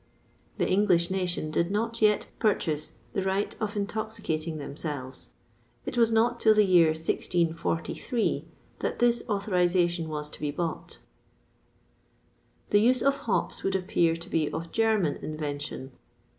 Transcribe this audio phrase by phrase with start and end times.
[0.57, 5.29] The English nation did not yet purchase the right of intoxicating themselves:
[5.85, 8.45] it was not till the year 1643
[8.79, 10.97] that this authorization was to be bought.[XXVI
[12.71, 15.91] 21] The use of hops would appear to be of German invention.